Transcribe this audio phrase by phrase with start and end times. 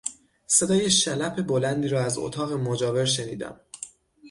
[0.47, 3.59] صدای شلپ بلندی را از اتاق مجاور شنیدم.